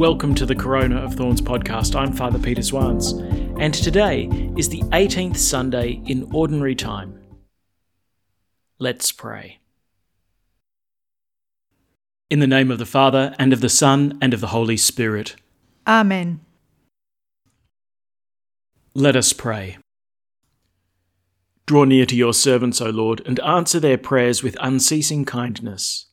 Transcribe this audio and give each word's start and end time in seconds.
welcome 0.00 0.34
to 0.34 0.46
the 0.46 0.54
Corona 0.54 0.96
of 0.96 1.12
Thorns 1.12 1.42
podcast. 1.42 1.94
I'm 1.94 2.14
Father 2.14 2.38
Peter 2.38 2.62
Swans, 2.62 3.12
and 3.60 3.74
today 3.74 4.30
is 4.56 4.70
the 4.70 4.80
18th 4.84 5.36
Sunday 5.36 6.00
in 6.06 6.26
Ordinary 6.32 6.74
Time. 6.74 7.20
Let's 8.78 9.12
pray. 9.12 9.58
In 12.30 12.38
the 12.38 12.46
name 12.46 12.70
of 12.70 12.78
the 12.78 12.86
Father, 12.86 13.34
and 13.38 13.52
of 13.52 13.60
the 13.60 13.68
Son, 13.68 14.16
and 14.22 14.32
of 14.32 14.40
the 14.40 14.46
Holy 14.46 14.78
Spirit. 14.78 15.36
Amen. 15.86 16.40
Let 18.94 19.16
us 19.16 19.34
pray. 19.34 19.76
Draw 21.66 21.84
near 21.84 22.06
to 22.06 22.16
your 22.16 22.32
servants, 22.32 22.80
O 22.80 22.88
Lord, 22.88 23.20
and 23.26 23.38
answer 23.40 23.78
their 23.78 23.98
prayers 23.98 24.42
with 24.42 24.56
unceasing 24.60 25.26
kindness 25.26 26.06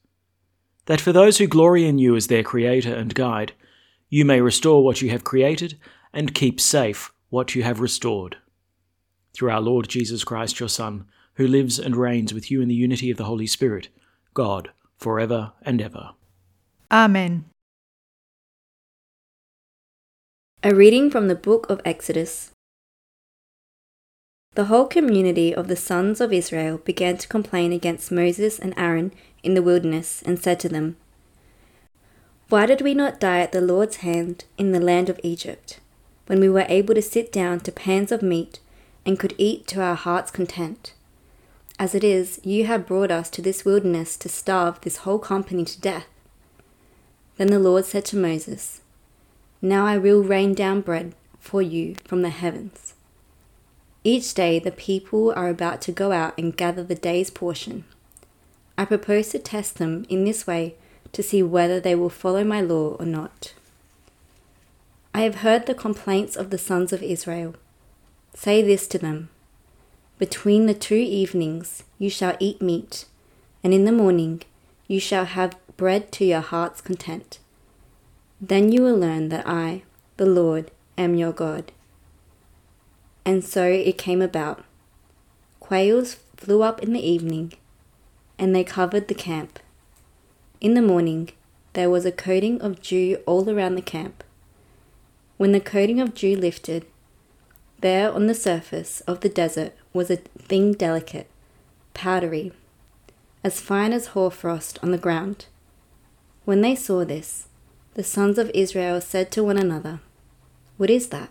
that 0.88 0.99
for 0.99 1.13
those 1.13 1.38
who 1.38 1.47
glory 1.47 1.85
in 1.85 1.99
you 1.99 2.17
as 2.17 2.27
their 2.27 2.43
Creator 2.43 2.93
and 2.93 3.15
Guide, 3.15 3.53
you 4.09 4.25
may 4.25 4.41
restore 4.41 4.84
what 4.84 5.02
you 5.02 5.09
have 5.09 5.23
created 5.23 5.77
and 6.13 6.34
keep 6.34 6.59
safe 6.59 7.11
what 7.29 7.55
you 7.55 7.63
have 7.63 7.79
restored. 7.79 8.38
Through 9.33 9.52
our 9.52 9.61
Lord 9.61 9.88
Jesus 9.89 10.23
Christ, 10.23 10.59
your 10.59 10.70
Son, 10.70 11.05
who 11.35 11.47
lives 11.47 11.77
and 11.77 11.95
reigns 11.95 12.33
with 12.33 12.49
you 12.49 12.61
in 12.61 12.67
the 12.67 12.75
unity 12.75 13.11
of 13.11 13.17
the 13.17 13.25
Holy 13.25 13.47
Spirit, 13.47 13.89
God, 14.33 14.71
for 14.97 15.20
ever 15.20 15.53
and 15.61 15.81
ever. 15.81 16.11
Amen. 16.91 17.45
A 20.63 20.73
reading 20.73 21.11
from 21.11 21.27
the 21.27 21.35
book 21.35 21.69
of 21.69 21.81
Exodus. 21.85 22.52
The 24.55 24.66
whole 24.66 24.88
community 24.88 25.53
of 25.53 25.67
the 25.67 25.75
sons 25.75 26.19
of 26.19 26.33
Israel 26.33 26.80
began 26.80 27.17
to 27.17 27.27
complain 27.27 27.71
against 27.71 28.11
Moses 28.11 28.58
and 28.58 28.73
Aaron 28.75 29.13
in 29.44 29.53
the 29.53 29.61
wilderness 29.61 30.23
and 30.25 30.39
said 30.39 30.59
to 30.61 30.69
them, 30.69 30.97
Why 32.50 32.66
did 32.66 32.80
we 32.80 32.94
not 32.94 33.20
die 33.20 33.40
at 33.40 33.52
the 33.52 33.59
Lord's 33.59 33.98
hand 33.98 34.45
in 34.58 34.72
the 34.72 34.80
land 34.80 35.09
of 35.09 35.20
Egypt, 35.22 35.81
when 36.28 36.40
we 36.40 36.48
were 36.48 36.66
able 36.70 36.95
to 36.95 37.02
sit 37.02 37.30
down 37.30 37.59
to 37.62 37.73
pans 37.73 38.09
of 38.09 38.22
meat 38.22 38.62
and 39.06 39.20
could 39.20 39.36
eat 39.38 39.67
to 39.67 39.81
our 39.81 39.95
heart's 39.95 40.31
content? 40.31 40.94
As 41.78 41.94
it 41.94 42.06
is, 42.06 42.40
you 42.45 42.66
have 42.66 42.88
brought 42.88 43.12
us 43.12 43.30
to 43.31 43.42
this 43.42 43.66
wilderness 43.66 44.16
to 44.18 44.30
starve 44.30 44.80
this 44.80 44.98
whole 44.98 45.20
company 45.20 45.66
to 45.66 45.81
death. 45.81 46.08
Then 47.36 47.48
the 47.48 47.59
Lord 47.59 47.84
said 47.84 48.06
to 48.06 48.18
Moses, 48.18 48.80
Now 49.62 49.86
I 49.86 49.98
will 49.98 50.23
rain 50.23 50.53
down 50.53 50.80
bread 50.80 51.16
for 51.40 51.62
you 51.62 51.95
from 52.06 52.22
the 52.22 52.30
heavens. 52.30 52.94
Each 54.06 54.34
day 54.34 54.58
the 54.58 54.72
people 54.72 55.34
are 55.36 55.50
about 55.50 55.81
to 55.81 55.92
go 55.92 56.14
out 56.14 56.34
and 56.38 56.56
gather 56.56 56.84
the 56.84 56.95
day's 56.95 57.30
portion. 57.30 57.84
I 58.78 58.86
propose 58.86 59.30
to 59.30 59.40
test 59.40 59.80
them 59.80 60.06
in 60.08 60.23
this 60.23 60.48
way 60.48 60.75
to 61.13 61.23
see 61.23 61.44
whether 61.44 61.80
they 61.80 61.95
will 61.95 62.09
follow 62.09 62.44
my 62.44 62.61
law 62.61 62.95
or 63.00 63.05
not. 63.05 63.53
I 65.13 65.22
have 65.22 65.36
heard 65.36 65.66
the 65.66 65.73
complaints 65.73 66.36
of 66.36 66.50
the 66.50 66.58
sons 66.58 66.94
of 66.94 67.02
Israel. 67.02 67.55
Say 68.33 68.61
this 68.61 68.88
to 68.89 69.00
them 69.00 69.30
Between 70.19 70.66
the 70.66 70.73
two 70.73 70.95
evenings 70.95 71.83
you 71.97 72.09
shall 72.09 72.38
eat 72.39 72.61
meat, 72.61 73.05
and 73.63 73.73
in 73.73 73.85
the 73.85 73.91
morning 73.91 74.44
you 74.88 75.00
shall 75.00 75.25
have 75.25 75.58
bread 75.75 76.11
to 76.13 76.25
your 76.25 76.41
heart's 76.41 76.81
content. 76.81 77.39
Then 78.39 78.72
you 78.72 78.83
will 78.83 78.97
learn 78.97 79.30
that 79.30 79.47
I, 79.47 79.83
the 80.17 80.25
Lord, 80.28 80.69
am 80.97 81.16
your 81.16 81.31
God. 81.31 81.72
And 83.25 83.44
so 83.44 83.66
it 83.66 83.97
came 83.97 84.22
about. 84.22 84.63
Quails 85.59 86.17
flew 86.38 86.61
up 86.61 86.81
in 86.81 86.94
the 86.94 87.05
evening 87.05 87.53
and 88.39 88.55
they 88.55 88.63
covered 88.63 89.08
the 89.08 89.16
camp. 89.16 89.59
In 90.59 90.73
the 90.73 90.81
morning, 90.81 91.30
there 91.73 91.89
was 91.89 92.03
a 92.03 92.11
coating 92.11 92.59
of 92.61 92.81
dew 92.81 93.22
all 93.27 93.47
around 93.47 93.75
the 93.75 93.81
camp. 93.83 94.23
When 95.38 95.51
the 95.51 95.59
coating 95.59 96.00
of 96.00 96.16
dew 96.16 96.35
lifted, 96.35 96.88
there 97.81 98.12
on 98.12 98.25
the 98.25 98.34
surface 98.34 99.01
of 99.01 99.19
the 99.19 99.29
desert 99.29 99.73
was 99.94 100.09
a 100.09 100.16
thing 100.16 100.73
delicate, 100.73 101.29
powdery, 101.94 102.53
as 103.44 103.62
fine 103.62 103.94
as 103.94 104.07
hoarfrost 104.07 104.79
on 104.81 104.90
the 104.90 104.97
ground. 104.97 105.45
When 106.44 106.62
they 106.62 106.74
saw 106.75 107.06
this, 107.06 107.47
the 107.94 108.03
sons 108.03 108.39
of 108.39 108.50
Israel 108.56 109.00
said 109.00 109.29
to 109.34 109.44
one 109.44 109.57
another, 109.57 110.00
What 110.78 110.89
is 110.89 111.09
that? 111.09 111.29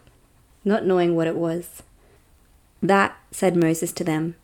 Not 0.64 0.86
knowing 0.86 1.16
what 1.16 1.26
it 1.26 1.36
was. 1.36 1.82
That, 2.80 3.16
said 3.32 3.56
Moses 3.56 3.90
to 3.92 4.04
them, 4.04 4.36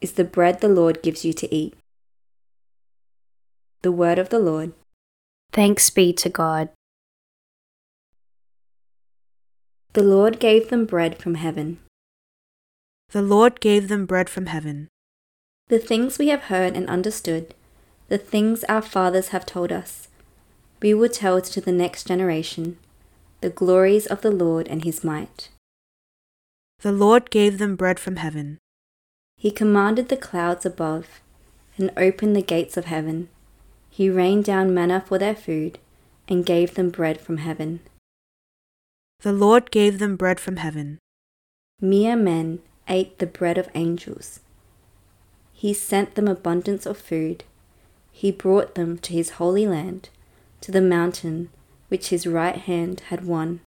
is 0.00 0.12
the 0.12 0.24
bread 0.24 0.60
the 0.60 0.68
Lord 0.68 1.00
gives 1.00 1.24
you 1.24 1.32
to 1.34 1.54
eat. 1.54 1.74
The 3.82 3.92
word 3.92 4.18
of 4.18 4.28
the 4.28 4.38
Lord. 4.38 4.74
Thanks 5.52 5.88
be 5.88 6.12
to 6.12 6.28
God. 6.28 6.68
The 9.94 10.02
Lord 10.02 10.38
gave 10.38 10.68
them 10.68 10.84
bread 10.84 11.18
from 11.18 11.36
heaven. 11.36 11.78
The 13.10 13.22
Lord 13.22 13.58
gave 13.58 13.88
them 13.88 14.04
bread 14.04 14.28
from 14.28 14.46
heaven. 14.46 14.88
The 15.68 15.78
things 15.78 16.18
we 16.18 16.28
have 16.28 16.44
heard 16.44 16.76
and 16.76 16.88
understood, 16.90 17.54
the 18.08 18.18
things 18.18 18.64
our 18.64 18.82
fathers 18.82 19.28
have 19.28 19.46
told 19.46 19.72
us, 19.72 20.08
we 20.82 20.92
will 20.92 21.08
tell 21.08 21.40
to 21.40 21.60
the 21.60 21.72
next 21.72 22.06
generation 22.06 22.76
the 23.40 23.50
glories 23.50 24.06
of 24.06 24.20
the 24.20 24.30
Lord 24.30 24.68
and 24.68 24.84
his 24.84 25.02
might. 25.02 25.48
The 26.80 26.92
Lord 26.92 27.30
gave 27.30 27.58
them 27.58 27.76
bread 27.76 27.98
from 27.98 28.16
heaven. 28.16 28.58
He 29.38 29.50
commanded 29.50 30.10
the 30.10 30.16
clouds 30.16 30.66
above 30.66 31.20
and 31.78 31.90
opened 31.96 32.36
the 32.36 32.42
gates 32.42 32.76
of 32.76 32.84
heaven. 32.84 33.28
He 33.90 34.08
rained 34.08 34.44
down 34.44 34.72
manna 34.72 35.04
for 35.06 35.18
their 35.18 35.34
food 35.34 35.78
and 36.28 36.46
gave 36.46 36.74
them 36.74 36.90
bread 36.90 37.20
from 37.20 37.38
heaven. 37.38 37.80
The 39.20 39.32
Lord 39.32 39.70
gave 39.70 39.98
them 39.98 40.16
bread 40.16 40.40
from 40.40 40.56
heaven. 40.56 40.98
Mere 41.80 42.16
men 42.16 42.60
ate 42.88 43.18
the 43.18 43.26
bread 43.26 43.58
of 43.58 43.68
angels. 43.74 44.40
He 45.52 45.74
sent 45.74 46.14
them 46.14 46.28
abundance 46.28 46.86
of 46.86 46.96
food. 46.96 47.44
He 48.12 48.30
brought 48.30 48.76
them 48.76 48.96
to 48.98 49.12
his 49.12 49.30
holy 49.32 49.66
land, 49.66 50.08
to 50.62 50.72
the 50.72 50.80
mountain 50.80 51.50
which 51.88 52.08
his 52.08 52.26
right 52.26 52.56
hand 52.56 53.00
had 53.08 53.26
won. 53.26 53.60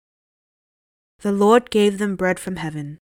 The 1.20 1.32
Lord 1.32 1.70
gave 1.70 2.00
them 2.00 2.16
bread 2.16 2.40
from 2.40 2.56
heaven. 2.56 2.98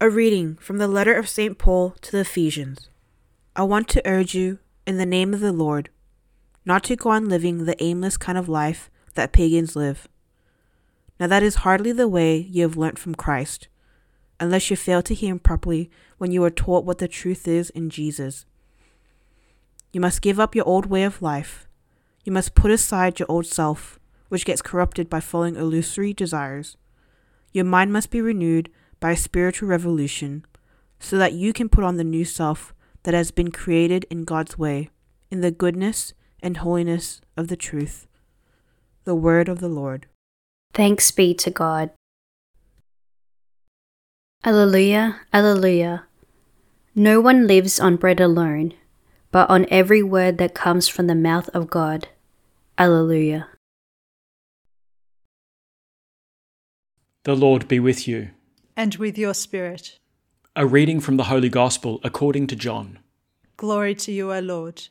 A 0.00 0.10
reading 0.10 0.56
from 0.56 0.78
the 0.78 0.88
letter 0.88 1.14
of 1.14 1.28
St. 1.28 1.56
Paul 1.56 1.94
to 2.02 2.12
the 2.12 2.20
Ephesians. 2.20 2.88
I 3.54 3.64
want 3.64 3.86
to 3.88 4.06
urge 4.08 4.34
you, 4.34 4.60
in 4.86 4.96
the 4.96 5.04
name 5.04 5.34
of 5.34 5.40
the 5.40 5.52
Lord, 5.52 5.90
not 6.64 6.84
to 6.84 6.96
go 6.96 7.10
on 7.10 7.28
living 7.28 7.66
the 7.66 7.80
aimless 7.82 8.16
kind 8.16 8.38
of 8.38 8.48
life 8.48 8.90
that 9.12 9.32
pagans 9.32 9.76
live. 9.76 10.08
Now, 11.20 11.26
that 11.26 11.42
is 11.42 11.56
hardly 11.56 11.92
the 11.92 12.08
way 12.08 12.38
you 12.38 12.62
have 12.62 12.78
learnt 12.78 12.98
from 12.98 13.14
Christ, 13.14 13.68
unless 14.40 14.70
you 14.70 14.76
fail 14.76 15.02
to 15.02 15.14
hear 15.14 15.32
him 15.32 15.38
properly 15.38 15.90
when 16.16 16.32
you 16.32 16.42
are 16.44 16.50
taught 16.50 16.86
what 16.86 16.96
the 16.96 17.06
truth 17.06 17.46
is 17.46 17.68
in 17.70 17.90
Jesus. 17.90 18.46
You 19.92 20.00
must 20.00 20.22
give 20.22 20.40
up 20.40 20.54
your 20.54 20.66
old 20.66 20.86
way 20.86 21.04
of 21.04 21.20
life. 21.20 21.68
You 22.24 22.32
must 22.32 22.54
put 22.54 22.70
aside 22.70 23.18
your 23.18 23.30
old 23.30 23.44
self, 23.44 24.00
which 24.30 24.46
gets 24.46 24.62
corrupted 24.62 25.10
by 25.10 25.20
following 25.20 25.56
illusory 25.56 26.14
desires. 26.14 26.78
Your 27.52 27.66
mind 27.66 27.92
must 27.92 28.08
be 28.08 28.22
renewed 28.22 28.70
by 28.98 29.10
a 29.10 29.16
spiritual 29.16 29.68
revolution, 29.68 30.46
so 30.98 31.18
that 31.18 31.34
you 31.34 31.52
can 31.52 31.68
put 31.68 31.84
on 31.84 31.98
the 31.98 32.04
new 32.04 32.24
self 32.24 32.72
that 33.02 33.14
has 33.14 33.30
been 33.30 33.50
created 33.50 34.06
in 34.10 34.24
God's 34.24 34.58
way, 34.58 34.90
in 35.30 35.40
the 35.40 35.50
goodness 35.50 36.14
and 36.42 36.58
holiness 36.58 37.20
of 37.36 37.48
the 37.48 37.56
truth. 37.56 38.06
The 39.04 39.14
word 39.14 39.48
of 39.48 39.60
the 39.60 39.68
Lord. 39.68 40.06
Thanks 40.74 41.10
be 41.10 41.34
to 41.34 41.50
God. 41.50 41.90
Alleluia, 44.44 45.20
Alleluia. 45.32 46.04
No 46.94 47.20
one 47.20 47.46
lives 47.46 47.78
on 47.78 47.96
bread 47.96 48.20
alone, 48.20 48.74
but 49.30 49.48
on 49.48 49.66
every 49.70 50.02
word 50.02 50.38
that 50.38 50.54
comes 50.54 50.88
from 50.88 51.06
the 51.06 51.14
mouth 51.14 51.48
of 51.54 51.70
God. 51.70 52.08
Alleluia. 52.76 53.48
The 57.24 57.36
Lord 57.36 57.68
be 57.68 57.78
with 57.78 58.08
you. 58.08 58.30
And 58.76 58.96
with 58.96 59.16
your 59.16 59.34
spirit. 59.34 59.98
A 60.54 60.66
reading 60.66 61.00
from 61.00 61.16
the 61.16 61.24
Holy 61.24 61.48
Gospel 61.48 61.98
according 62.04 62.46
to 62.48 62.56
John. 62.56 62.98
Glory 63.56 63.94
to 63.94 64.12
you, 64.12 64.34
O 64.34 64.38
Lord. 64.40 64.88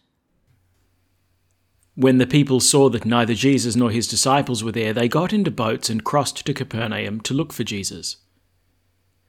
When 1.94 2.18
the 2.18 2.26
people 2.26 2.60
saw 2.60 2.90
that 2.90 3.06
neither 3.06 3.36
Jesus 3.36 3.76
nor 3.76 3.92
his 3.92 4.08
disciples 4.08 4.64
were 4.64 4.72
there, 4.72 4.92
they 4.92 5.08
got 5.08 5.32
into 5.32 5.52
boats 5.52 5.88
and 5.88 6.04
crossed 6.04 6.44
to 6.48 6.54
Capernaum 6.56 7.22
to 7.22 7.36
look 7.36 7.54
for 7.54 7.64
Jesus. 7.64 8.18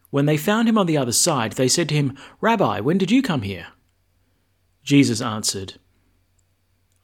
When 0.08 0.24
they 0.24 0.38
found 0.38 0.70
him 0.70 0.78
on 0.78 0.86
the 0.86 0.96
other 0.96 1.12
side, 1.12 1.52
they 1.52 1.68
said 1.68 1.90
to 1.90 1.94
him, 1.94 2.16
Rabbi, 2.40 2.80
when 2.80 2.96
did 2.96 3.10
you 3.10 3.20
come 3.20 3.42
here? 3.42 3.66
Jesus 4.82 5.20
answered, 5.20 5.74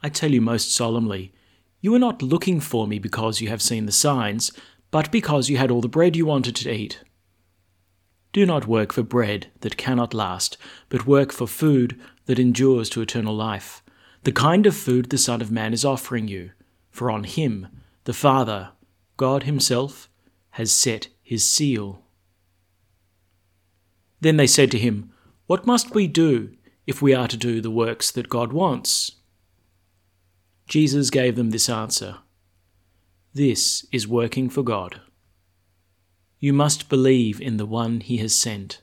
I 0.03 0.09
tell 0.09 0.31
you 0.31 0.41
most 0.41 0.75
solemnly, 0.75 1.35
you 1.83 1.95
are 1.95 1.99
not 1.99 2.23
looking 2.23 2.61
for 2.61 2.87
me 2.87 2.99
because 2.99 3.43
you 3.43 3.49
have 3.49 3.61
seen 3.61 3.85
the 3.85 3.93
signs, 3.93 4.53
but 4.91 5.13
because 5.13 5.51
you 5.51 5.59
had 5.59 5.71
all 5.71 5.83
the 5.83 5.87
bread 5.87 6.17
you 6.17 6.25
wanted 6.25 6.57
to 6.57 6.73
eat. 6.73 7.05
Do 8.39 8.47
not 8.47 8.69
work 8.69 8.93
for 8.93 9.03
bread 9.03 9.49
that 9.63 9.77
cannot 9.77 10.15
last, 10.15 10.57
but 10.91 11.09
work 11.09 11.33
for 11.33 11.49
food 11.49 12.01
that 12.27 12.39
endures 12.39 12.89
to 12.91 13.03
eternal 13.03 13.35
life, 13.35 13.83
the 14.23 14.31
kind 14.31 14.65
of 14.65 14.77
food 14.77 15.11
the 15.11 15.19
Son 15.19 15.41
of 15.41 15.51
Man 15.51 15.73
is 15.73 15.85
offering 15.85 16.29
you, 16.29 16.53
for 16.89 17.11
on 17.11 17.25
him, 17.25 17.67
the 18.05 18.13
Father, 18.13 18.71
God 19.17 19.43
Himself, 19.43 20.09
has 20.51 20.71
set 20.71 21.09
His 21.21 21.43
seal. 21.43 22.05
Then 24.21 24.37
they 24.37 24.47
said 24.47 24.71
to 24.71 24.79
him, 24.79 25.13
What 25.49 25.67
must 25.67 25.93
we 25.93 26.07
do 26.07 26.55
if 26.87 27.03
we 27.03 27.13
are 27.13 27.27
to 27.27 27.37
do 27.37 27.61
the 27.61 27.73
works 27.73 28.13
that 28.13 28.29
God 28.29 28.53
wants? 28.53 29.17
Jesus 30.69 31.11
gave 31.11 31.35
them 31.35 31.51
this 31.51 31.69
answer 31.69 32.19
This 33.35 33.85
is 33.91 34.07
working 34.07 34.49
for 34.49 34.63
God. 34.63 35.01
You 36.39 36.53
must 36.53 36.89
believe 36.89 37.41
in 37.41 37.57
the 37.57 37.67
one 37.67 38.01
He 38.01 38.19
has 38.19 38.35
sent. 38.35 38.81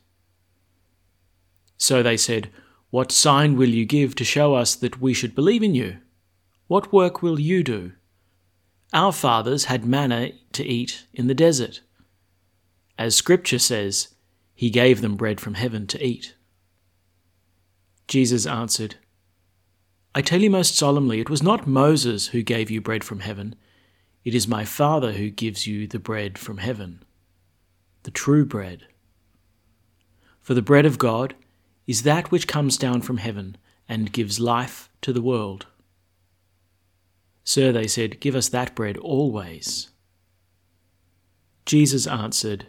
So 1.77 2.03
they 2.03 2.17
said, 2.17 2.49
What 2.89 3.11
sign 3.11 3.55
will 3.55 3.69
you 3.69 3.85
give 3.85 4.15
to 4.15 4.23
show 4.23 4.55
us 4.55 4.75
that 4.75 5.01
we 5.01 5.13
should 5.13 5.35
believe 5.35 5.63
in 5.63 5.75
you? 5.75 5.97
What 6.67 6.91
work 6.91 7.21
will 7.21 7.39
you 7.39 7.63
do? 7.63 7.93
Our 8.93 9.11
fathers 9.11 9.65
had 9.65 9.85
manna 9.85 10.31
to 10.53 10.65
eat 10.65 11.05
in 11.13 11.27
the 11.27 11.33
desert. 11.33 11.81
As 12.97 13.15
Scripture 13.15 13.59
says, 13.59 14.15
he 14.53 14.69
gave 14.69 15.01
them 15.01 15.15
bread 15.15 15.41
from 15.41 15.55
heaven 15.55 15.85
to 15.87 16.03
eat. 16.03 16.35
Jesus 18.07 18.45
answered, 18.45 18.95
I 20.13 20.21
tell 20.21 20.41
you 20.41 20.49
most 20.49 20.77
solemnly, 20.77 21.19
it 21.19 21.29
was 21.29 21.43
not 21.43 21.67
Moses 21.67 22.27
who 22.27 22.41
gave 22.41 22.71
you 22.71 22.79
bread 22.79 23.03
from 23.03 23.19
heaven. 23.19 23.55
It 24.23 24.33
is 24.33 24.47
my 24.47 24.63
Father 24.63 25.11
who 25.11 25.29
gives 25.29 25.67
you 25.67 25.87
the 25.87 25.99
bread 25.99 26.37
from 26.37 26.59
heaven, 26.59 27.03
the 28.05 28.11
true 28.11 28.45
bread. 28.45 28.85
For 30.39 30.53
the 30.53 30.61
bread 30.61 30.85
of 30.85 30.99
God 30.99 31.33
is 31.87 32.03
that 32.03 32.31
which 32.31 32.47
comes 32.47 32.77
down 32.77 33.01
from 33.01 33.17
heaven 33.17 33.57
and 33.89 34.13
gives 34.13 34.39
life 34.39 34.89
to 35.01 35.11
the 35.11 35.21
world. 35.21 35.65
Sir, 37.43 37.71
they 37.71 37.87
said, 37.87 38.19
give 38.19 38.35
us 38.35 38.47
that 38.49 38.75
bread 38.75 38.97
always. 38.97 39.89
Jesus 41.65 42.05
answered, 42.05 42.67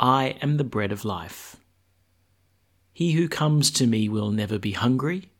I 0.00 0.36
am 0.40 0.56
the 0.56 0.64
bread 0.64 0.92
of 0.92 1.04
life. 1.04 1.56
He 2.92 3.12
who 3.12 3.28
comes 3.28 3.70
to 3.72 3.86
me 3.86 4.08
will 4.08 4.30
never 4.30 4.58
be 4.58 4.72
hungry. 4.72 5.30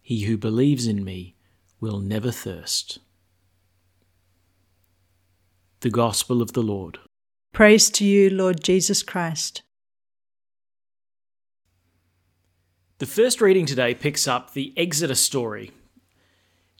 He 0.00 0.22
who 0.22 0.36
believes 0.36 0.86
in 0.86 1.04
me 1.04 1.34
will 1.80 1.98
never 1.98 2.30
thirst. 2.30 3.00
The 5.80 5.90
Gospel 5.90 6.42
of 6.42 6.52
the 6.52 6.62
Lord. 6.62 6.98
Praise 7.52 7.90
to 7.90 8.04
you, 8.06 8.30
Lord 8.30 8.64
Jesus 8.64 9.02
Christ. 9.02 9.60
The 12.96 13.04
first 13.04 13.42
reading 13.42 13.66
today 13.66 13.94
picks 13.94 14.26
up 14.26 14.54
the 14.54 14.72
Exodus 14.74 15.20
story. 15.20 15.70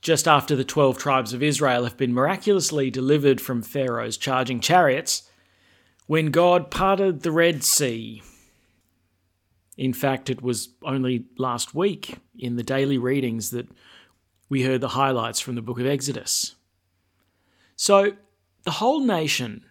Just 0.01 0.27
after 0.27 0.57
the 0.57 0.65
12 0.65 0.97
tribes 0.97 1.35
of 1.35 1.43
Israel 1.43 1.85
have 1.85 1.99
been 1.99 2.15
miraculously 2.15 2.91
delivered 2.91 3.39
from 3.39 3.61
Pharaoh's 3.61 4.17
charging 4.17 4.61
chariots, 4.61 5.29
when 6.07 6.31
God 6.31 6.71
parted 6.71 7.21
the 7.21 7.33
Red 7.33 7.63
Sea. 7.63 8.23
In 9.77 9.93
fact, 9.93 10.31
it 10.31 10.41
was 10.41 10.71
only 10.83 11.27
last 11.37 11.75
week 11.75 12.17
in 12.39 12.57
the 12.57 12.63
daily 12.63 12.97
readings 12.97 13.51
that 13.51 13.69
we 14.49 14.63
heard 14.63 14.81
the 14.81 14.89
highlights 14.89 15.39
from 15.39 15.55
the 15.55 15.63
book 15.63 15.79
of 15.79 15.87
Exodus. 15.87 16.55
So, 17.77 18.13
the 18.65 18.71
whole 18.71 19.01
nation, 19.05 19.67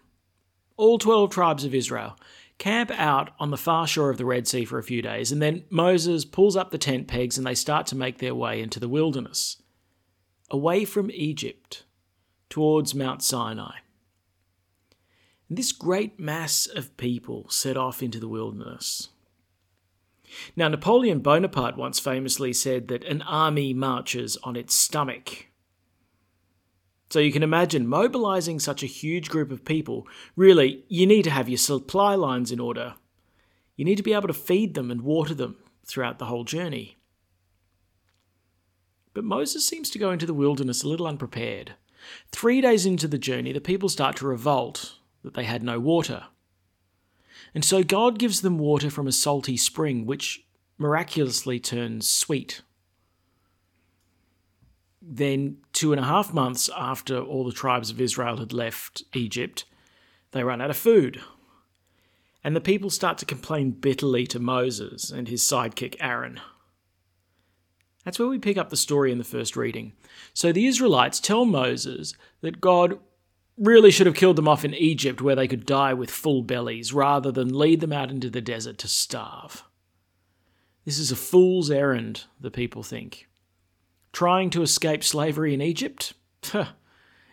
all 0.81 0.97
12 0.97 1.29
tribes 1.29 1.63
of 1.63 1.75
Israel, 1.75 2.17
camp 2.57 2.89
out 2.97 3.29
on 3.39 3.51
the 3.51 3.57
far 3.57 3.85
shore 3.85 4.09
of 4.09 4.17
the 4.17 4.25
Red 4.25 4.47
Sea 4.47 4.65
for 4.65 4.79
a 4.79 4.83
few 4.83 5.01
days, 5.03 5.31
and 5.31 5.39
then 5.39 5.63
Moses 5.69 6.25
pulls 6.25 6.55
up 6.55 6.71
the 6.71 6.79
tent 6.79 7.07
pegs 7.07 7.37
and 7.37 7.45
they 7.45 7.53
start 7.53 7.85
to 7.87 7.95
make 7.95 8.17
their 8.17 8.33
way 8.33 8.59
into 8.59 8.79
the 8.79 8.89
wilderness, 8.89 9.61
away 10.49 10.83
from 10.83 11.11
Egypt, 11.11 11.83
towards 12.49 12.95
Mount 12.95 13.21
Sinai. 13.21 13.75
This 15.47 15.71
great 15.71 16.19
mass 16.19 16.65
of 16.65 16.97
people 16.97 17.47
set 17.49 17.77
off 17.77 18.01
into 18.01 18.19
the 18.19 18.27
wilderness. 18.27 19.09
Now, 20.55 20.67
Napoleon 20.67 21.19
Bonaparte 21.19 21.77
once 21.77 21.99
famously 21.99 22.53
said 22.53 22.87
that 22.87 23.03
an 23.03 23.21
army 23.21 23.73
marches 23.73 24.35
on 24.43 24.55
its 24.55 24.73
stomach. 24.73 25.45
So 27.11 27.19
you 27.19 27.33
can 27.33 27.43
imagine 27.43 27.87
mobilizing 27.87 28.61
such 28.61 28.83
a 28.83 28.87
huge 28.87 29.27
group 29.27 29.51
of 29.51 29.65
people. 29.65 30.07
Really, 30.37 30.85
you 30.87 31.05
need 31.05 31.23
to 31.23 31.29
have 31.29 31.49
your 31.49 31.57
supply 31.57 32.15
lines 32.15 32.53
in 32.53 32.59
order. 32.61 32.93
You 33.75 33.83
need 33.83 33.97
to 33.97 34.03
be 34.03 34.13
able 34.13 34.29
to 34.29 34.33
feed 34.33 34.75
them 34.75 34.89
and 34.89 35.01
water 35.01 35.33
them 35.33 35.57
throughout 35.85 36.19
the 36.19 36.27
whole 36.27 36.45
journey. 36.45 36.97
But 39.13 39.25
Moses 39.25 39.65
seems 39.65 39.89
to 39.89 39.99
go 39.99 40.11
into 40.11 40.25
the 40.25 40.33
wilderness 40.33 40.83
a 40.83 40.87
little 40.87 41.05
unprepared. 41.05 41.73
Three 42.31 42.61
days 42.61 42.85
into 42.85 43.09
the 43.09 43.17
journey, 43.17 43.51
the 43.51 43.59
people 43.59 43.89
start 43.89 44.15
to 44.17 44.25
revolt 44.25 44.95
that 45.21 45.33
they 45.33 45.43
had 45.43 45.63
no 45.63 45.81
water. 45.81 46.27
And 47.53 47.65
so 47.65 47.83
God 47.83 48.19
gives 48.19 48.39
them 48.39 48.57
water 48.57 48.89
from 48.89 49.05
a 49.05 49.11
salty 49.11 49.57
spring, 49.57 50.05
which 50.05 50.45
miraculously 50.77 51.59
turns 51.59 52.07
sweet. 52.07 52.61
Then, 55.01 55.57
two 55.73 55.93
and 55.93 55.99
a 55.99 56.05
half 56.05 56.33
months 56.33 56.69
after 56.77 57.19
all 57.19 57.43
the 57.43 57.51
tribes 57.51 57.89
of 57.89 57.99
Israel 57.99 58.37
had 58.37 58.53
left 58.53 59.03
Egypt, 59.13 59.65
they 60.31 60.43
run 60.43 60.61
out 60.61 60.69
of 60.69 60.77
food. 60.77 61.21
And 62.43 62.55
the 62.55 62.61
people 62.61 62.89
start 62.89 63.17
to 63.19 63.25
complain 63.25 63.71
bitterly 63.71 64.27
to 64.27 64.39
Moses 64.39 65.11
and 65.11 65.27
his 65.27 65.41
sidekick 65.43 65.95
Aaron. 65.99 66.39
That's 68.03 68.17
where 68.17 68.27
we 68.27 68.39
pick 68.39 68.57
up 68.57 68.69
the 68.69 68.77
story 68.77 69.11
in 69.11 69.17
the 69.17 69.23
first 69.23 69.55
reading. 69.55 69.93
So 70.33 70.51
the 70.51 70.65
Israelites 70.65 71.19
tell 71.19 71.45
Moses 71.45 72.15
that 72.41 72.61
God 72.61 72.99
really 73.57 73.91
should 73.91 74.07
have 74.07 74.15
killed 74.15 74.37
them 74.37 74.47
off 74.47 74.65
in 74.65 74.73
Egypt 74.73 75.21
where 75.21 75.35
they 75.35 75.47
could 75.47 75.65
die 75.65 75.93
with 75.93 76.09
full 76.09 76.41
bellies 76.41 76.93
rather 76.93 77.31
than 77.31 77.57
lead 77.57 77.79
them 77.79 77.93
out 77.93 78.09
into 78.09 78.29
the 78.29 78.41
desert 78.41 78.79
to 78.79 78.87
starve. 78.87 79.63
This 80.83 80.97
is 80.97 81.11
a 81.11 81.15
fool's 81.15 81.69
errand, 81.69 82.25
the 82.39 82.49
people 82.49 82.81
think. 82.81 83.27
Trying 84.11 84.49
to 84.51 84.61
escape 84.61 85.03
slavery 85.03 85.53
in 85.53 85.61
Egypt? 85.61 86.13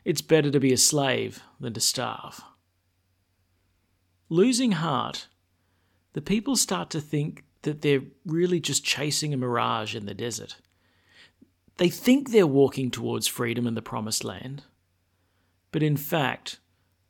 it's 0.04 0.22
better 0.22 0.50
to 0.50 0.60
be 0.60 0.72
a 0.72 0.78
slave 0.78 1.42
than 1.60 1.72
to 1.74 1.80
starve. 1.80 2.40
Losing 4.28 4.72
heart, 4.72 5.28
the 6.12 6.20
people 6.20 6.56
start 6.56 6.90
to 6.90 7.00
think 7.00 7.44
that 7.62 7.82
they're 7.82 8.02
really 8.24 8.60
just 8.60 8.84
chasing 8.84 9.34
a 9.34 9.36
mirage 9.36 9.94
in 9.94 10.06
the 10.06 10.14
desert. 10.14 10.56
They 11.78 11.88
think 11.88 12.30
they're 12.30 12.46
walking 12.46 12.90
towards 12.90 13.26
freedom 13.26 13.66
and 13.66 13.76
the 13.76 13.82
promised 13.82 14.24
land 14.24 14.64
but 15.70 15.82
in 15.82 15.96
fact, 15.96 16.60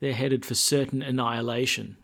they're 0.01 0.15
headed 0.15 0.45
for 0.45 0.55
certain 0.55 1.03
annihilation 1.03 1.97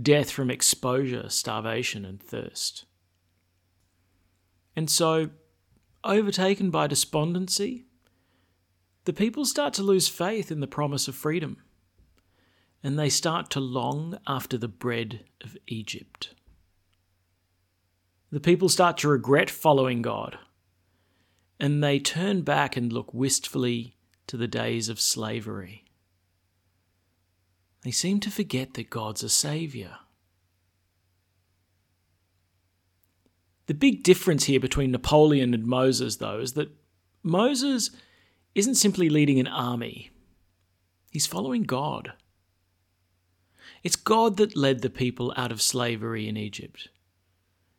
death 0.00 0.28
from 0.28 0.50
exposure, 0.50 1.28
starvation, 1.28 2.04
and 2.04 2.20
thirst. 2.20 2.84
And 4.74 4.90
so, 4.90 5.30
overtaken 6.04 6.70
by 6.70 6.86
despondency, 6.86 7.86
the 9.04 9.12
people 9.12 9.44
start 9.44 9.74
to 9.74 9.82
lose 9.82 10.08
faith 10.08 10.50
in 10.50 10.60
the 10.60 10.66
promise 10.66 11.08
of 11.08 11.14
freedom, 11.14 11.58
and 12.82 12.98
they 12.98 13.10
start 13.10 13.50
to 13.50 13.60
long 13.60 14.18
after 14.26 14.56
the 14.56 14.68
bread 14.68 15.24
of 15.42 15.56
Egypt. 15.66 16.34
The 18.30 18.40
people 18.40 18.68
start 18.68 18.98
to 18.98 19.08
regret 19.08 19.50
following 19.50 20.02
God, 20.02 20.38
and 21.60 21.82
they 21.82 21.98
turn 21.98 22.42
back 22.42 22.76
and 22.76 22.92
look 22.92 23.12
wistfully 23.14 23.96
to 24.26 24.36
the 24.36 24.48
days 24.48 24.88
of 24.88 25.00
slavery. 25.00 25.84
They 27.82 27.90
seem 27.90 28.20
to 28.20 28.30
forget 28.30 28.74
that 28.74 28.88
God's 28.90 29.22
a 29.22 29.28
saviour. 29.28 29.98
The 33.66 33.74
big 33.74 34.02
difference 34.02 34.44
here 34.44 34.60
between 34.60 34.90
Napoleon 34.90 35.54
and 35.54 35.66
Moses, 35.66 36.16
though, 36.16 36.40
is 36.40 36.52
that 36.52 36.70
Moses 37.22 37.90
isn't 38.54 38.74
simply 38.74 39.08
leading 39.08 39.40
an 39.40 39.46
army, 39.46 40.10
he's 41.10 41.26
following 41.26 41.62
God. 41.62 42.12
It's 43.82 43.96
God 43.96 44.36
that 44.38 44.56
led 44.56 44.80
the 44.80 44.90
people 44.90 45.32
out 45.36 45.52
of 45.52 45.60
slavery 45.60 46.28
in 46.28 46.36
Egypt. 46.36 46.88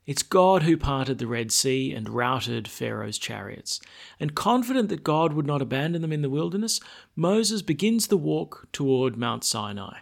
It's 0.06 0.22
God 0.22 0.64
who 0.64 0.78
parted 0.78 1.18
the 1.18 1.26
Red 1.26 1.52
Sea 1.52 1.92
and 1.92 2.08
routed 2.08 2.68
Pharaoh's 2.68 3.18
chariots. 3.18 3.82
And 4.20 4.36
confident 4.36 4.90
that 4.90 5.04
God 5.04 5.34
would 5.34 5.48
not 5.48 5.64
abandon 5.64 6.04
them 6.04 6.14
in 6.14 6.22
the 6.22 6.30
wilderness, 6.30 6.80
Moses 7.16 7.64
begins 7.64 8.08
the 8.08 8.18
walk 8.18 8.68
toward 8.72 9.18
Mount 9.18 9.44
Sinai. 9.44 9.98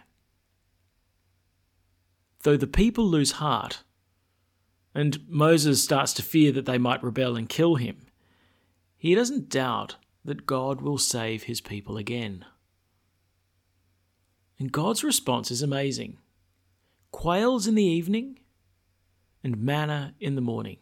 Though 2.42 2.58
the 2.58 2.66
people 2.66 3.06
lose 3.08 3.32
heart, 3.32 3.82
and 4.94 5.18
Moses 5.28 5.82
starts 5.82 6.12
to 6.14 6.22
fear 6.22 6.52
that 6.52 6.66
they 6.66 6.78
might 6.78 7.02
rebel 7.02 7.36
and 7.36 7.48
kill 7.48 7.74
him, 7.74 8.06
he 8.96 9.14
doesn't 9.14 9.48
doubt 9.48 9.96
that 10.24 10.46
God 10.46 10.80
will 10.80 10.98
save 10.98 11.44
his 11.44 11.60
people 11.60 11.96
again. 11.96 12.44
And 14.58 14.72
God's 14.72 15.02
response 15.02 15.50
is 15.50 15.62
amazing. 15.62 16.18
Quails 17.10 17.66
in 17.66 17.74
the 17.74 17.84
evening 17.84 18.38
and 19.42 19.58
manna 19.58 20.14
in 20.20 20.36
the 20.36 20.40
morning. 20.40 20.78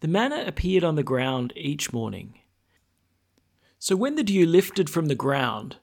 The 0.00 0.08
manna 0.08 0.44
appeared 0.46 0.84
on 0.84 0.96
the 0.96 1.02
ground 1.02 1.52
each 1.56 1.92
morning. 1.92 2.40
So 3.78 3.96
when 3.96 4.16
the 4.16 4.22
dew 4.22 4.44
lifted 4.44 4.90
from 4.90 5.06
the 5.06 5.14
ground, 5.14 5.76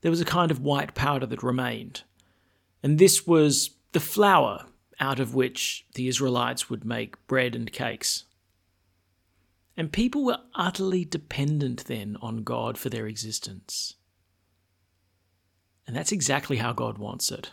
there 0.00 0.10
was 0.10 0.20
a 0.20 0.24
kind 0.26 0.50
of 0.50 0.60
white 0.60 0.94
powder 0.94 1.26
that 1.26 1.42
remained. 1.42 2.02
And 2.82 2.98
this 2.98 3.26
was 3.26 3.70
the 3.92 4.00
flour 4.00 4.64
out 5.00 5.18
of 5.18 5.34
which 5.34 5.86
the 5.94 6.06
Israelites 6.06 6.70
would 6.70 6.84
make 6.84 7.26
bread 7.26 7.56
and 7.56 7.72
cakes. 7.72 8.24
And 9.76 9.92
people 9.92 10.24
were 10.24 10.38
utterly 10.54 11.04
dependent 11.04 11.86
then 11.86 12.16
on 12.20 12.44
God 12.44 12.76
for 12.76 12.90
their 12.90 13.06
existence. 13.06 13.94
And 15.86 15.96
that's 15.96 16.12
exactly 16.12 16.58
how 16.58 16.72
God 16.72 16.98
wants 16.98 17.32
it. 17.32 17.52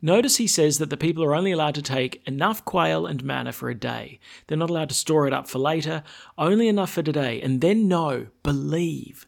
Notice 0.00 0.36
he 0.36 0.46
says 0.46 0.78
that 0.78 0.90
the 0.90 0.96
people 0.96 1.24
are 1.24 1.34
only 1.34 1.50
allowed 1.50 1.74
to 1.74 1.82
take 1.82 2.22
enough 2.26 2.64
quail 2.64 3.06
and 3.06 3.24
manna 3.24 3.52
for 3.52 3.68
a 3.68 3.74
day. 3.74 4.20
They're 4.46 4.58
not 4.58 4.70
allowed 4.70 4.90
to 4.90 4.94
store 4.94 5.26
it 5.26 5.32
up 5.32 5.48
for 5.48 5.58
later, 5.58 6.04
only 6.36 6.68
enough 6.68 6.90
for 6.90 7.02
today. 7.02 7.40
And 7.40 7.60
then 7.60 7.88
know, 7.88 8.28
believe, 8.44 9.26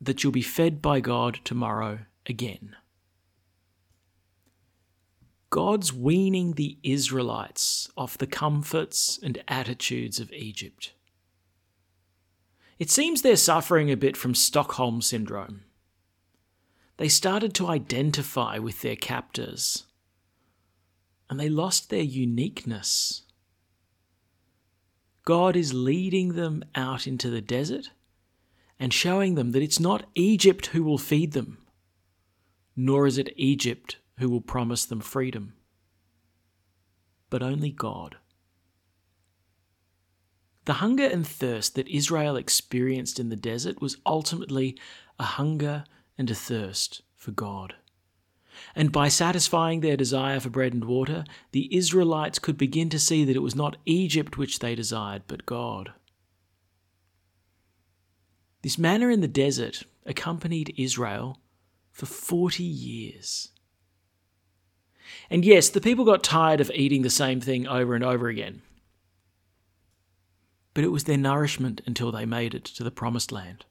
that 0.00 0.22
you'll 0.22 0.32
be 0.32 0.42
fed 0.42 0.82
by 0.82 0.98
God 0.98 1.38
tomorrow 1.44 2.00
again. 2.26 2.74
God's 5.52 5.92
weaning 5.92 6.54
the 6.54 6.78
Israelites 6.82 7.90
off 7.94 8.16
the 8.16 8.26
comforts 8.26 9.20
and 9.22 9.44
attitudes 9.46 10.18
of 10.18 10.32
Egypt. 10.32 10.94
It 12.78 12.88
seems 12.88 13.20
they're 13.20 13.36
suffering 13.36 13.90
a 13.90 13.96
bit 13.98 14.16
from 14.16 14.34
Stockholm 14.34 15.02
Syndrome. 15.02 15.64
They 16.96 17.08
started 17.08 17.52
to 17.56 17.66
identify 17.66 18.56
with 18.56 18.80
their 18.80 18.96
captors 18.96 19.84
and 21.28 21.38
they 21.38 21.50
lost 21.50 21.90
their 21.90 22.00
uniqueness. 22.00 23.24
God 25.26 25.54
is 25.54 25.74
leading 25.74 26.32
them 26.32 26.64
out 26.74 27.06
into 27.06 27.28
the 27.28 27.42
desert 27.42 27.90
and 28.80 28.90
showing 28.90 29.34
them 29.34 29.50
that 29.50 29.62
it's 29.62 29.78
not 29.78 30.06
Egypt 30.14 30.68
who 30.68 30.82
will 30.82 30.96
feed 30.96 31.32
them, 31.32 31.58
nor 32.74 33.06
is 33.06 33.18
it 33.18 33.34
Egypt 33.36 33.98
who 34.18 34.28
will 34.28 34.40
promise 34.40 34.84
them 34.84 35.00
freedom, 35.00 35.54
but 37.30 37.42
only 37.42 37.70
God. 37.70 38.16
The 40.64 40.74
hunger 40.74 41.06
and 41.06 41.26
thirst 41.26 41.74
that 41.74 41.88
Israel 41.88 42.36
experienced 42.36 43.18
in 43.18 43.30
the 43.30 43.36
desert 43.36 43.80
was 43.80 43.96
ultimately 44.06 44.78
a 45.18 45.24
hunger 45.24 45.84
and 46.16 46.30
a 46.30 46.34
thirst 46.34 47.02
for 47.16 47.32
God. 47.32 47.74
And 48.76 48.92
by 48.92 49.08
satisfying 49.08 49.80
their 49.80 49.96
desire 49.96 50.38
for 50.38 50.50
bread 50.50 50.72
and 50.72 50.84
water, 50.84 51.24
the 51.52 51.74
Israelites 51.74 52.38
could 52.38 52.58
begin 52.58 52.90
to 52.90 52.98
see 52.98 53.24
that 53.24 53.36
it 53.36 53.42
was 53.42 53.56
not 53.56 53.78
Egypt 53.86 54.36
which 54.36 54.58
they 54.58 54.74
desired, 54.74 55.22
but 55.26 55.46
God. 55.46 55.92
This 58.62 58.78
manna 58.78 59.08
in 59.08 59.20
the 59.20 59.28
desert 59.28 59.84
accompanied 60.06 60.74
Israel 60.76 61.40
for 61.90 62.06
40 62.06 62.62
years. 62.62 63.51
And 65.30 65.44
yes, 65.44 65.68
the 65.68 65.80
people 65.80 66.04
got 66.04 66.22
tired 66.22 66.60
of 66.60 66.70
eating 66.74 67.02
the 67.02 67.10
same 67.10 67.40
thing 67.40 67.66
over 67.66 67.94
and 67.94 68.04
over 68.04 68.28
again. 68.28 68.62
But 70.74 70.84
it 70.84 70.92
was 70.92 71.04
their 71.04 71.18
nourishment 71.18 71.80
until 71.86 72.12
they 72.12 72.24
made 72.24 72.54
it 72.54 72.64
to 72.64 72.84
the 72.84 72.90
promised 72.90 73.32
land. 73.32 73.64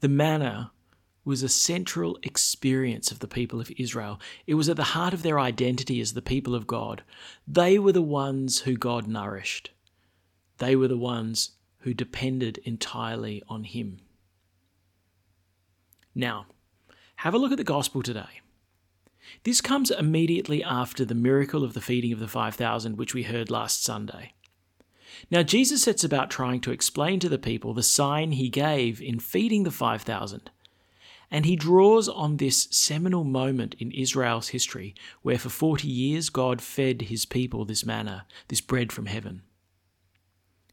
The 0.00 0.08
manna 0.08 0.72
was 1.24 1.42
a 1.42 1.48
central 1.48 2.18
experience 2.22 3.12
of 3.12 3.20
the 3.20 3.28
people 3.28 3.60
of 3.60 3.70
Israel. 3.78 4.20
It 4.46 4.54
was 4.54 4.68
at 4.68 4.76
the 4.76 4.82
heart 4.82 5.14
of 5.14 5.22
their 5.22 5.38
identity 5.38 6.00
as 6.00 6.14
the 6.14 6.22
people 6.22 6.54
of 6.54 6.66
God. 6.66 7.02
They 7.46 7.78
were 7.78 7.92
the 7.92 8.02
ones 8.02 8.60
who 8.60 8.76
God 8.76 9.06
nourished, 9.06 9.70
they 10.58 10.76
were 10.76 10.88
the 10.88 10.96
ones 10.96 11.52
who 11.80 11.94
depended 11.94 12.58
entirely 12.58 13.42
on 13.48 13.64
Him. 13.64 14.00
Now, 16.14 16.46
have 17.16 17.34
a 17.34 17.38
look 17.38 17.52
at 17.52 17.58
the 17.58 17.64
gospel 17.64 18.02
today. 18.02 18.40
This 19.44 19.60
comes 19.60 19.90
immediately 19.90 20.62
after 20.62 21.04
the 21.04 21.14
miracle 21.14 21.64
of 21.64 21.74
the 21.74 21.80
feeding 21.80 22.12
of 22.12 22.20
the 22.20 22.28
5,000, 22.28 22.96
which 22.96 23.14
we 23.14 23.24
heard 23.24 23.50
last 23.50 23.84
Sunday. 23.84 24.34
Now, 25.30 25.42
Jesus 25.42 25.82
sets 25.82 26.04
about 26.04 26.30
trying 26.30 26.60
to 26.62 26.72
explain 26.72 27.20
to 27.20 27.28
the 27.28 27.38
people 27.38 27.74
the 27.74 27.82
sign 27.82 28.32
he 28.32 28.48
gave 28.48 29.00
in 29.00 29.18
feeding 29.18 29.62
the 29.62 29.70
5,000 29.70 30.50
and 31.32 31.46
he 31.46 31.56
draws 31.56 32.10
on 32.10 32.36
this 32.36 32.68
seminal 32.70 33.24
moment 33.24 33.74
in 33.78 33.90
Israel's 33.90 34.48
history 34.48 34.94
where 35.22 35.38
for 35.38 35.48
40 35.48 35.88
years 35.88 36.28
God 36.28 36.60
fed 36.60 37.02
his 37.02 37.24
people 37.24 37.64
this 37.64 37.86
manna, 37.86 38.26
this 38.48 38.60
bread 38.60 38.92
from 38.92 39.06
heaven. 39.06 39.40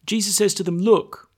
Jesus 0.06 0.36
says 0.36 0.54
to 0.56 0.64
them, 0.64 0.78
Look, 0.78 1.30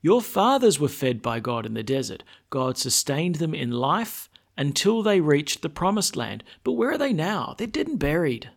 your 0.00 0.22
fathers 0.22 0.80
were 0.80 0.88
fed 0.88 1.20
by 1.20 1.38
God 1.38 1.66
in 1.66 1.74
the 1.74 1.82
desert. 1.82 2.22
God 2.48 2.78
sustained 2.78 3.34
them 3.34 3.54
in 3.54 3.70
life 3.72 4.30
until 4.56 5.02
they 5.02 5.20
reached 5.20 5.62
the 5.62 5.68
promised 5.68 6.16
land. 6.16 6.42
But 6.64 6.72
where 6.72 6.90
are 6.92 6.98
they 6.98 7.12
now? 7.12 7.54
They're 7.56 7.66
dead 7.66 7.88
and 7.88 7.98
buried. 7.98 8.50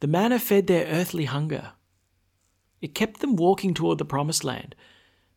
The 0.00 0.06
manna 0.06 0.38
fed 0.38 0.66
their 0.66 0.86
earthly 0.86 1.24
hunger. 1.24 1.72
It 2.80 2.94
kept 2.94 3.20
them 3.20 3.36
walking 3.36 3.72
toward 3.72 3.98
the 3.98 4.04
promised 4.04 4.44
land, 4.44 4.74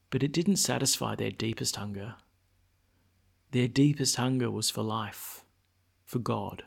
but 0.10 0.24
it 0.24 0.34
didn't 0.34 0.58
satisfy 0.58 1.16
their 1.16 1.32
deepest 1.32 1.78
hunger. 1.78 2.16
Their 3.52 3.68
deepest 3.68 4.18
hunger 4.18 4.52
was 4.52 4.70
for 4.70 4.84
life, 4.84 5.46
for 6.06 6.20
God. 6.20 6.64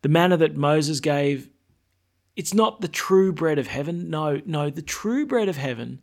The 0.00 0.08
manna 0.08 0.36
that 0.38 0.56
Moses 0.56 1.00
gave, 1.00 1.50
it's 2.34 2.54
not 2.54 2.80
the 2.80 2.88
true 2.88 3.32
bread 3.32 3.58
of 3.58 3.66
heaven. 3.66 4.08
No, 4.08 4.40
no, 4.46 4.70
the 4.70 4.82
true 4.82 5.26
bread 5.26 5.48
of 5.48 5.58
heaven 5.58 6.00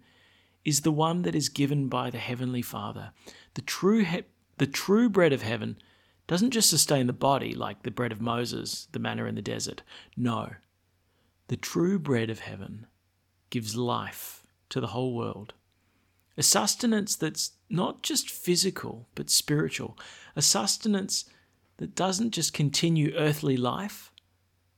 is 0.66 0.82
the 0.82 0.92
one 0.92 1.22
that 1.24 1.36
is 1.36 1.50
given 1.50 1.88
by 1.88 2.10
the 2.10 2.18
Heavenly 2.18 2.62
Father. 2.62 3.12
The 3.54 3.62
true, 3.62 4.04
he- 4.04 4.24
the 4.58 4.68
true 4.68 5.10
bread 5.10 5.34
of 5.34 5.42
heaven 5.42 5.78
doesn't 6.28 6.52
just 6.52 6.70
sustain 6.70 7.08
the 7.08 7.14
body 7.14 7.54
like 7.54 7.84
the 7.84 7.92
bread 7.92 8.12
of 8.12 8.22
Moses, 8.22 8.88
the 8.92 9.00
manna 9.00 9.26
in 9.26 9.36
the 9.36 9.42
desert. 9.42 9.82
No, 10.16 10.54
the 11.48 11.58
true 11.58 11.98
bread 11.98 12.30
of 12.30 12.40
heaven 12.40 12.86
gives 13.50 13.76
life 13.76 14.44
to 14.70 14.80
the 14.80 14.88
whole 14.88 15.16
world. 15.16 15.54
A 16.38 16.44
sustenance 16.44 17.16
that's 17.16 17.54
not 17.70 18.04
just 18.04 18.30
physical, 18.30 19.08
but 19.16 19.30
spiritual. 19.30 19.98
A 20.36 20.42
sustenance 20.42 21.26
that 21.78 21.96
doesn't 21.96 22.32
just 22.32 22.54
continue 22.54 23.14
earthly 23.16 23.58
life, 23.58 24.12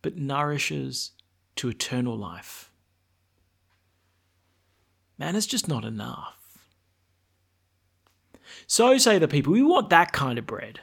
but 0.02 0.18
nourishes 0.18 1.12
to 1.58 1.70
eternal 1.70 2.18
life. 2.18 2.71
Man, 5.22 5.36
it's 5.36 5.46
just 5.46 5.68
not 5.68 5.86
enough. 5.86 6.36
So 8.66 8.98
say 8.98 9.20
the 9.20 9.28
people, 9.28 9.54
we 9.54 9.62
want 9.62 9.92
that 9.92 10.12
kind 10.12 10.40
of 10.40 10.48
bread. 10.48 10.80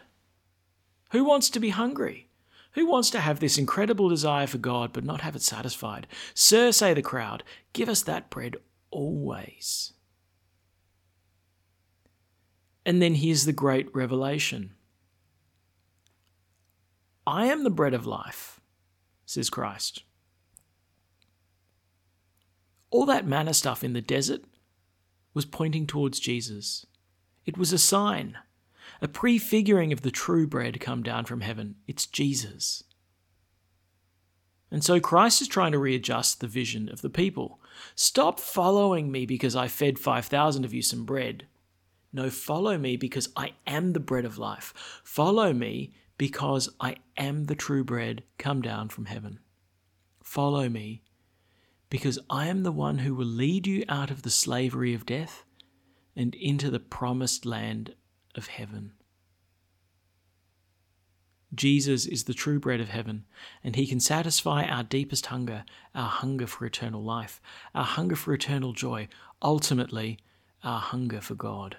Who 1.10 1.24
wants 1.24 1.50
to 1.50 1.58
be 1.58 1.70
hungry? 1.70 2.28
Who 2.74 2.86
wants 2.86 3.10
to 3.10 3.18
have 3.18 3.40
this 3.40 3.58
incredible 3.58 4.08
desire 4.08 4.46
for 4.46 4.58
God 4.58 4.92
but 4.92 5.02
not 5.02 5.22
have 5.22 5.34
it 5.34 5.42
satisfied? 5.42 6.06
Sir, 6.34 6.70
say 6.70 6.94
the 6.94 7.02
crowd, 7.02 7.42
give 7.72 7.88
us 7.88 8.02
that 8.02 8.30
bread 8.30 8.58
always. 8.92 9.94
And 12.86 13.02
then 13.02 13.16
here's 13.16 13.44
the 13.44 13.52
great 13.52 13.92
revelation 13.92 14.74
I 17.26 17.46
am 17.46 17.64
the 17.64 17.70
bread 17.70 17.92
of 17.92 18.06
life, 18.06 18.60
says 19.26 19.50
Christ. 19.50 20.04
All 22.90 23.06
that 23.06 23.26
manna 23.26 23.54
stuff 23.54 23.84
in 23.84 23.92
the 23.92 24.00
desert 24.00 24.42
was 25.34 25.44
pointing 25.44 25.86
towards 25.86 26.20
Jesus. 26.20 26.86
It 27.44 27.58
was 27.58 27.72
a 27.72 27.78
sign, 27.78 28.38
a 29.00 29.08
prefiguring 29.08 29.92
of 29.92 30.02
the 30.02 30.10
true 30.10 30.46
bread 30.46 30.80
come 30.80 31.02
down 31.02 31.24
from 31.24 31.42
heaven. 31.42 31.76
It's 31.86 32.06
Jesus. 32.06 32.84
And 34.70 34.84
so 34.84 35.00
Christ 35.00 35.40
is 35.40 35.48
trying 35.48 35.72
to 35.72 35.78
readjust 35.78 36.40
the 36.40 36.46
vision 36.46 36.88
of 36.90 37.00
the 37.00 37.10
people. 37.10 37.60
Stop 37.94 38.38
following 38.38 39.10
me 39.10 39.24
because 39.24 39.56
I 39.56 39.68
fed 39.68 39.98
5,000 39.98 40.64
of 40.64 40.74
you 40.74 40.82
some 40.82 41.04
bread. 41.04 41.46
No, 42.12 42.30
follow 42.30 42.76
me 42.76 42.96
because 42.96 43.28
I 43.36 43.52
am 43.66 43.92
the 43.92 44.00
bread 44.00 44.24
of 44.24 44.38
life. 44.38 44.74
Follow 45.04 45.52
me 45.52 45.92
because 46.16 46.68
I 46.80 46.96
am 47.16 47.44
the 47.44 47.54
true 47.54 47.84
bread 47.84 48.24
come 48.38 48.60
down 48.60 48.88
from 48.88 49.06
heaven. 49.06 49.38
Follow 50.22 50.68
me 50.68 51.02
because 51.90 52.18
I 52.28 52.46
am 52.48 52.62
the 52.62 52.72
one 52.72 52.98
who 52.98 53.14
will 53.14 53.26
lead 53.26 53.66
you 53.66 53.84
out 53.88 54.10
of 54.10 54.22
the 54.22 54.30
slavery 54.30 54.94
of 54.94 55.06
death 55.06 55.44
and 56.14 56.34
into 56.34 56.70
the 56.70 56.80
promised 56.80 57.46
land 57.46 57.94
of 58.34 58.48
heaven. 58.48 58.92
Jesus 61.54 62.04
is 62.04 62.24
the 62.24 62.34
true 62.34 62.60
bread 62.60 62.80
of 62.80 62.90
heaven, 62.90 63.24
and 63.64 63.74
he 63.74 63.86
can 63.86 64.00
satisfy 64.00 64.64
our 64.64 64.82
deepest 64.82 65.26
hunger, 65.26 65.64
our 65.94 66.08
hunger 66.08 66.46
for 66.46 66.66
eternal 66.66 67.02
life, 67.02 67.40
our 67.74 67.84
hunger 67.84 68.16
for 68.16 68.34
eternal 68.34 68.74
joy, 68.74 69.08
ultimately, 69.40 70.18
our 70.62 70.80
hunger 70.80 71.20
for 71.22 71.34
God. 71.34 71.78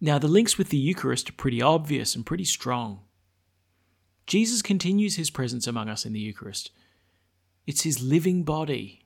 Now, 0.00 0.18
the 0.18 0.28
links 0.28 0.58
with 0.58 0.68
the 0.68 0.76
Eucharist 0.76 1.30
are 1.30 1.34
pretty 1.34 1.62
obvious 1.62 2.14
and 2.14 2.26
pretty 2.26 2.44
strong. 2.44 3.02
Jesus 4.32 4.62
continues 4.62 5.16
his 5.16 5.28
presence 5.28 5.66
among 5.66 5.90
us 5.90 6.06
in 6.06 6.14
the 6.14 6.18
Eucharist. 6.18 6.70
It's 7.66 7.82
his 7.82 8.02
living 8.02 8.44
body. 8.44 9.04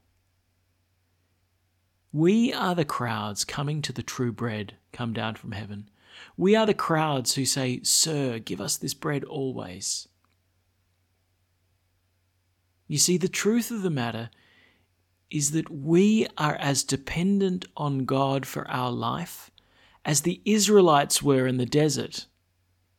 We 2.13 2.53
are 2.53 2.77
the 2.77 2.85
crowds 2.85 3.45
coming 3.45 3.83
to 3.83 3.93
the 3.93 4.05
true 4.05 4.31
bread 4.31 4.77
come 4.93 5.13
down 5.13 5.35
from 5.35 5.51
heaven. 5.51 5.91
We 6.37 6.55
are 6.55 6.65
the 6.65 6.75
crowds 6.75 7.35
who 7.35 7.45
say, 7.45 7.81
Sir, 7.83 8.39
give 8.39 8.61
us 8.61 8.77
this 8.77 8.95
bread 8.95 9.25
always. 9.25 10.07
You 12.87 12.99
see, 12.99 13.17
the 13.17 13.27
truth 13.27 13.73
of 13.73 13.83
the 13.83 13.91
matter 13.91 14.31
is 15.29 15.51
that 15.51 15.69
we 15.69 16.29
are 16.39 16.55
as 16.55 16.85
dependent 16.85 17.65
on 17.77 18.05
God 18.05 18.47
for 18.47 18.71
our 18.71 18.93
life 18.93 19.51
as 20.05 20.21
the 20.21 20.41
Israelites 20.45 21.21
were 21.21 21.49
in 21.49 21.57
the 21.57 21.67
desert 21.67 22.27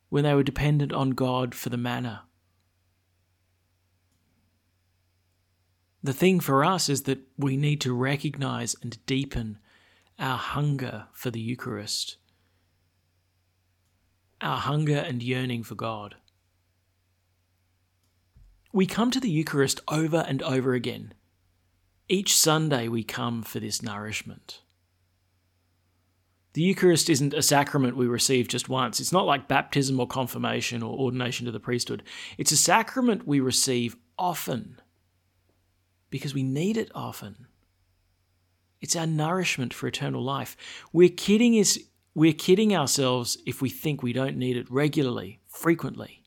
when 0.10 0.24
they 0.24 0.34
were 0.34 0.44
dependent 0.44 0.94
on 0.94 1.12
God 1.12 1.54
for 1.54 1.70
the 1.70 1.78
manna. 1.78 2.24
The 6.04 6.14
thing 6.14 6.40
for 6.40 6.64
us 6.64 6.88
is 6.88 7.04
that 7.04 7.20
we 7.38 7.58
need 7.58 7.82
to 7.82 7.94
recognize 7.94 8.76
and 8.82 9.04
deepen 9.06 9.60
our 10.20 10.38
hunger 10.38 11.08
for 11.12 11.32
the 11.32 11.40
Eucharist, 11.40 12.18
our 14.40 14.58
hunger 14.58 14.98
and 14.98 15.22
yearning 15.22 15.64
for 15.64 15.76
God. 15.76 16.16
We 18.72 18.86
come 18.86 19.12
to 19.12 19.20
the 19.20 19.30
Eucharist 19.30 19.82
over 19.88 20.24
and 20.28 20.42
over 20.44 20.74
again. 20.74 21.14
Each 22.08 22.38
Sunday 22.38 22.88
we 22.88 23.04
come 23.04 23.44
for 23.44 23.60
this 23.60 23.82
nourishment. 23.82 24.62
The 26.58 26.64
Eucharist 26.64 27.08
isn't 27.08 27.36
a 27.36 27.44
sacrament 27.44 27.96
we 27.96 28.08
receive 28.08 28.48
just 28.48 28.68
once. 28.68 29.00
It's 29.00 29.12
not 29.12 29.28
like 29.28 29.48
baptism 29.48 30.00
or 30.00 30.08
confirmation 30.08 30.82
or 30.82 30.98
ordination 30.98 31.46
to 31.46 31.52
the 31.52 31.60
priesthood. 31.60 32.02
It's 32.40 32.52
a 32.52 32.58
sacrament 32.58 33.28
we 33.28 33.40
receive 33.40 33.96
often 34.18 34.82
because 36.10 36.34
we 36.34 36.42
need 36.42 36.76
it 36.76 36.90
often. 36.96 37.46
It's 38.82 38.96
our 38.96 39.06
nourishment 39.06 39.72
for 39.72 39.86
eternal 39.86 40.24
life. 40.24 40.58
We're 40.92 41.10
kidding, 41.10 41.54
is, 41.54 41.90
we're 42.16 42.34
kidding 42.34 42.76
ourselves 42.76 43.38
if 43.46 43.62
we 43.62 43.70
think 43.70 44.02
we 44.02 44.12
don't 44.12 44.36
need 44.36 44.58
it 44.58 44.66
regularly, 44.72 45.42
frequently. 45.48 46.24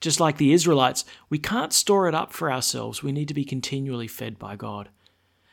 Just 0.00 0.20
like 0.20 0.36
the 0.36 0.52
Israelites, 0.52 1.04
we 1.28 1.40
can't 1.40 1.72
store 1.72 2.06
it 2.06 2.14
up 2.14 2.32
for 2.32 2.52
ourselves. 2.52 3.02
We 3.02 3.10
need 3.10 3.26
to 3.26 3.34
be 3.34 3.44
continually 3.44 4.06
fed 4.06 4.38
by 4.38 4.54
God. 4.54 4.90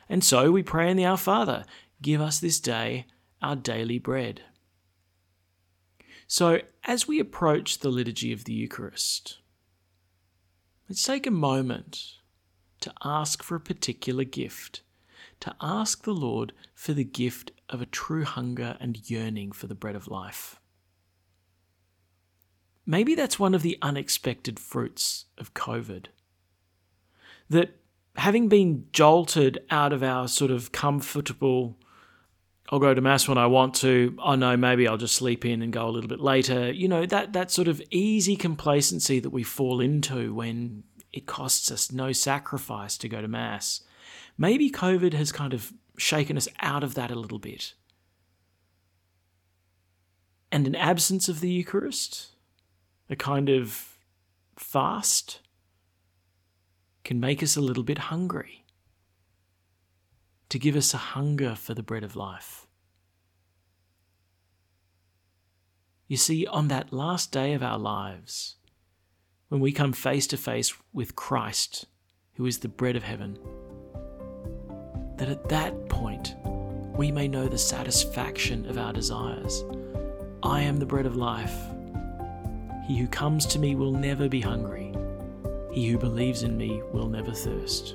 And 0.08 0.22
so 0.22 0.52
we 0.52 0.62
pray 0.62 0.88
in 0.88 0.96
the 0.96 1.06
Our 1.06 1.16
Father, 1.16 1.64
give 2.00 2.20
us 2.20 2.38
this 2.38 2.60
day 2.60 3.06
our 3.42 3.56
daily 3.56 3.98
bread. 3.98 4.42
So, 6.26 6.60
as 6.84 7.08
we 7.08 7.18
approach 7.18 7.78
the 7.78 7.90
liturgy 7.90 8.32
of 8.32 8.44
the 8.44 8.52
Eucharist, 8.52 9.38
let's 10.88 11.02
take 11.02 11.26
a 11.26 11.30
moment 11.30 12.18
to 12.80 12.92
ask 13.04 13.42
for 13.42 13.56
a 13.56 13.60
particular 13.60 14.24
gift, 14.24 14.82
to 15.40 15.54
ask 15.60 16.04
the 16.04 16.14
Lord 16.14 16.52
for 16.74 16.92
the 16.92 17.04
gift 17.04 17.50
of 17.68 17.82
a 17.82 17.86
true 17.86 18.24
hunger 18.24 18.76
and 18.80 19.10
yearning 19.10 19.52
for 19.52 19.66
the 19.66 19.74
bread 19.74 19.96
of 19.96 20.08
life. 20.08 20.60
Maybe 22.86 23.14
that's 23.14 23.38
one 23.38 23.54
of 23.54 23.62
the 23.62 23.78
unexpected 23.82 24.58
fruits 24.58 25.26
of 25.38 25.54
COVID. 25.54 26.06
That 27.48 27.76
having 28.16 28.48
been 28.48 28.86
jolted 28.92 29.58
out 29.70 29.92
of 29.92 30.02
our 30.02 30.28
sort 30.28 30.50
of 30.50 30.72
comfortable 30.72 31.76
I'll 32.70 32.78
go 32.78 32.94
to 32.94 33.00
mass 33.00 33.26
when 33.26 33.36
I 33.36 33.46
want 33.46 33.74
to. 33.76 34.16
Oh 34.22 34.36
know 34.36 34.56
maybe 34.56 34.86
I'll 34.86 34.96
just 34.96 35.16
sleep 35.16 35.44
in 35.44 35.60
and 35.60 35.72
go 35.72 35.88
a 35.88 35.90
little 35.90 36.08
bit 36.08 36.20
later. 36.20 36.72
You 36.72 36.86
know, 36.86 37.04
that 37.04 37.32
that 37.32 37.50
sort 37.50 37.66
of 37.66 37.82
easy 37.90 38.36
complacency 38.36 39.18
that 39.18 39.30
we 39.30 39.42
fall 39.42 39.80
into 39.80 40.32
when 40.32 40.84
it 41.12 41.26
costs 41.26 41.72
us 41.72 41.90
no 41.90 42.12
sacrifice 42.12 42.96
to 42.98 43.08
go 43.08 43.20
to 43.20 43.28
mass. 43.28 43.80
Maybe 44.38 44.70
COVID 44.70 45.12
has 45.14 45.32
kind 45.32 45.52
of 45.52 45.72
shaken 45.98 46.36
us 46.36 46.48
out 46.60 46.84
of 46.84 46.94
that 46.94 47.10
a 47.10 47.18
little 47.18 47.40
bit. 47.40 47.74
And 50.52 50.66
an 50.66 50.76
absence 50.76 51.28
of 51.28 51.40
the 51.40 51.50
Eucharist, 51.50 52.28
a 53.08 53.16
kind 53.16 53.48
of 53.48 53.98
fast, 54.56 55.40
can 57.04 57.20
make 57.20 57.42
us 57.42 57.56
a 57.56 57.60
little 57.60 57.82
bit 57.82 57.98
hungry 57.98 58.64
to 60.48 60.58
give 60.58 60.76
us 60.76 60.92
a 60.92 60.98
hunger 60.98 61.54
for 61.54 61.74
the 61.74 61.82
bread 61.82 62.02
of 62.04 62.16
life. 62.16 62.66
You 66.10 66.16
see, 66.16 66.44
on 66.44 66.66
that 66.66 66.92
last 66.92 67.30
day 67.30 67.52
of 67.52 67.62
our 67.62 67.78
lives, 67.78 68.56
when 69.46 69.60
we 69.60 69.70
come 69.70 69.92
face 69.92 70.26
to 70.26 70.36
face 70.36 70.74
with 70.92 71.14
Christ, 71.14 71.86
who 72.34 72.46
is 72.46 72.58
the 72.58 72.68
bread 72.68 72.96
of 72.96 73.04
heaven, 73.04 73.38
that 75.18 75.28
at 75.28 75.48
that 75.50 75.88
point 75.88 76.34
we 76.96 77.12
may 77.12 77.28
know 77.28 77.46
the 77.46 77.56
satisfaction 77.56 78.66
of 78.66 78.76
our 78.76 78.92
desires. 78.92 79.64
I 80.42 80.62
am 80.62 80.78
the 80.78 80.84
bread 80.84 81.06
of 81.06 81.14
life. 81.14 81.54
He 82.88 82.98
who 82.98 83.06
comes 83.06 83.46
to 83.46 83.60
me 83.60 83.76
will 83.76 83.92
never 83.92 84.28
be 84.28 84.40
hungry. 84.40 84.92
He 85.70 85.88
who 85.88 85.96
believes 85.96 86.42
in 86.42 86.56
me 86.56 86.82
will 86.92 87.06
never 87.06 87.30
thirst. 87.30 87.94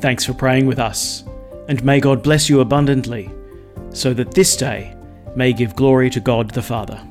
Thanks 0.00 0.24
for 0.24 0.32
praying 0.32 0.66
with 0.66 0.78
us, 0.78 1.24
and 1.72 1.82
may 1.82 2.00
God 2.00 2.22
bless 2.22 2.50
you 2.50 2.60
abundantly, 2.60 3.30
so 3.94 4.12
that 4.12 4.34
this 4.34 4.58
day 4.58 4.94
may 5.34 5.54
give 5.54 5.74
glory 5.74 6.10
to 6.10 6.20
God 6.20 6.50
the 6.50 6.60
Father. 6.60 7.02